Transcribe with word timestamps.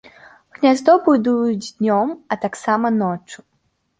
Гняздо 0.57 0.93
будуюць 1.07 1.67
днём, 1.77 2.15
а 2.35 2.39
таксама 2.45 2.93
ноччу. 3.01 3.39